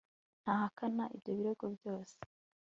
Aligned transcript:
ndahakana 0.41 1.03
ibyo 1.15 1.31
birego 1.37 1.65
byose 1.75 2.17